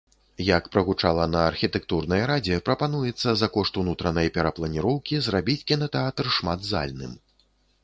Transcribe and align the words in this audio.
Як 0.45 0.63
прагучала 0.75 1.25
на 1.33 1.41
архітэктурнай 1.49 2.23
радзе, 2.31 2.57
прапануецца 2.71 3.29
за 3.43 3.47
кошт 3.59 3.73
унутранай 3.83 4.33
перапланіроўкі 4.39 5.23
зрабіць 5.29 5.61
кінатэатр 5.71 6.25
шматзальным. 6.41 7.17